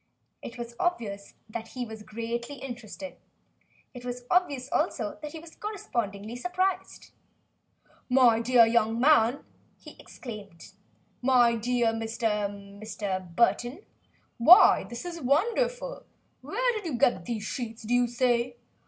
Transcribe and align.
It 0.41 0.57
was 0.57 0.75
obvious 0.79 1.35
that 1.47 1.67
he 1.77 1.85
was 1.85 2.01
greatly 2.01 2.55
interested. 2.55 3.17
It 3.93 4.03
was 4.03 4.23
obvious, 4.31 4.67
also, 4.71 5.19
that 5.21 5.33
he 5.33 5.37
was 5.39 5.53
correspondingly 5.53 6.37
surprised. 6.37 7.11
"My 8.09 8.39
dear 8.39 8.65
young 8.65 8.99
man," 8.99 9.45
he 9.77 9.95
exclaimed, 9.99 10.71
"my 11.21 11.55
dear 11.55 11.93
Mr. 11.93 12.49
Mr. 12.49 13.35
Burton 13.35 13.85
why, 14.39 14.85
this 14.85 15.05
is 15.05 15.21
wonderful! 15.21 16.05
Where 16.41 16.71
did 16.73 16.87
you 16.87 16.97
get 16.97 17.25
these 17.25 17.43
sheets, 17.43 17.83
do 17.83 17.93
you 17.93 18.07
say? 18.07 18.55